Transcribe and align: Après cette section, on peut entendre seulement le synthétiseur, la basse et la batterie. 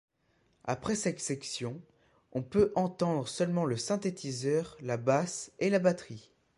Après 0.63 0.95
cette 0.95 1.19
section, 1.19 1.79
on 2.31 2.41
peut 2.41 2.73
entendre 2.75 3.27
seulement 3.27 3.65
le 3.65 3.77
synthétiseur, 3.77 4.75
la 4.81 4.97
basse 4.97 5.51
et 5.59 5.69
la 5.69 5.77
batterie. 5.77 6.31